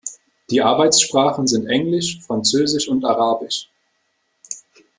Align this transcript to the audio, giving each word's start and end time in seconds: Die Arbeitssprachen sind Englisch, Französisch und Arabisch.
Die 0.49 0.63
Arbeitssprachen 0.63 1.45
sind 1.45 1.67
Englisch, 1.67 2.19
Französisch 2.21 2.87
und 2.87 3.05
Arabisch. 3.05 3.69